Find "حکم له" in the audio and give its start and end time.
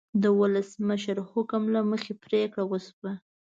1.31-1.81